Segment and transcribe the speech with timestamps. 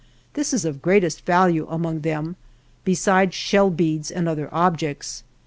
[0.33, 2.35] This is of greatest value among them,
[2.83, 5.21] besides shell beads and other objects.